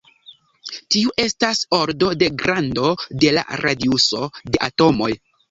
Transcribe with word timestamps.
Tiu 0.95 1.11
estas 1.23 1.61
ordo 1.79 2.09
de 2.23 2.31
grando 2.45 2.95
de 3.27 3.35
la 3.37 3.45
radiuso 3.67 4.25
de 4.57 4.65
atomoj. 4.71 5.13